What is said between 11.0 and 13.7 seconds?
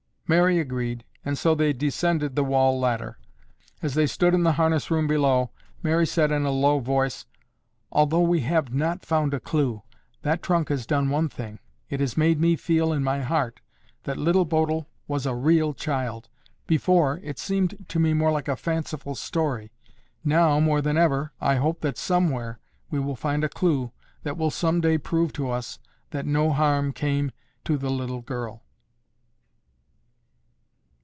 one thing; it has made me feel in my heart